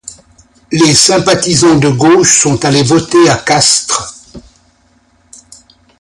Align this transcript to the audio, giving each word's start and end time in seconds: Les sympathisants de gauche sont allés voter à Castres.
Les 0.71 0.95
sympathisants 0.95 1.75
de 1.77 1.89
gauche 1.89 2.41
sont 2.41 2.65
allés 2.65 2.81
voter 2.81 3.29
à 3.29 3.35
Castres. 3.37 4.15